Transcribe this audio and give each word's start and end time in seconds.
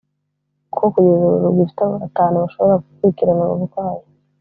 kuko 0.71 0.85
kugeza 0.93 0.99
ubu 1.25 1.43
rugifite 1.43 1.81
batanu 1.91 2.33
gusa 2.43 2.43
bashobora 2.43 2.75
gukurikirana 2.83 3.43
umurwayi 3.55 4.03